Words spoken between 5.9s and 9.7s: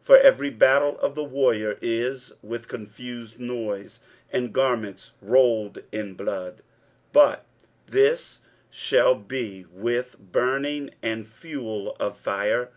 in blood; but this shall be